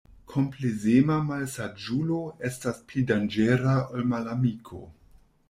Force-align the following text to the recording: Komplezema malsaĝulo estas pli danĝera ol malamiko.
Komplezema 0.31 1.17
malsaĝulo 1.27 2.17
estas 2.51 2.81
pli 2.89 3.05
danĝera 3.13 3.77
ol 3.93 4.09
malamiko. 4.17 4.83